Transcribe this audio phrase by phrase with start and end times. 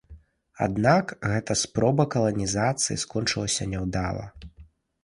[0.65, 4.27] Аднак гэта спроба каланізацыі скончылася няўдала.